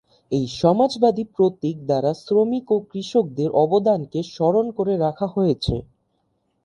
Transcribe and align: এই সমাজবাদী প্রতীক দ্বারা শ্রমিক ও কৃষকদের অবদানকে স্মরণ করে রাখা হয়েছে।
এই 0.31 0.45
সমাজবাদী 0.61 1.23
প্রতীক 1.35 1.77
দ্বারা 1.89 2.11
শ্রমিক 2.23 2.65
ও 2.71 2.77
কৃষকদের 2.91 3.49
অবদানকে 3.63 4.19
স্মরণ 4.33 4.65
করে 4.77 4.93
রাখা 4.97 5.27
হয়েছে। 5.35 5.75